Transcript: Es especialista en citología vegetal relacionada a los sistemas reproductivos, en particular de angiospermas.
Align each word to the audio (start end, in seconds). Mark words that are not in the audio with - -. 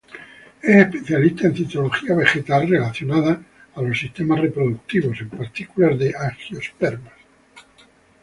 Es 0.63 0.77
especialista 0.77 1.45
en 1.45 1.55
citología 1.55 2.15
vegetal 2.15 2.67
relacionada 2.67 3.39
a 3.75 3.81
los 3.83 3.99
sistemas 3.99 4.39
reproductivos, 4.41 5.21
en 5.21 5.29
particular 5.29 5.95
de 5.95 6.15
angiospermas. 6.17 7.13